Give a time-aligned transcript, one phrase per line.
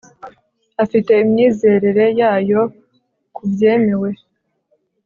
[0.83, 2.61] afite imyizerere yayo
[3.35, 4.09] ku byemewe